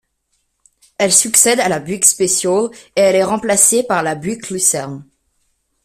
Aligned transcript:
Elle 0.97 1.13
succède 1.13 1.59
à 1.59 1.69
la 1.69 1.77
Buick 1.79 2.05
Special 2.05 2.69
et 2.95 3.01
elle 3.01 3.15
est 3.15 3.23
remplacée 3.23 3.83
par 3.83 4.01
la 4.01 4.15
Buick 4.15 4.49
Lucerne. 4.49 5.05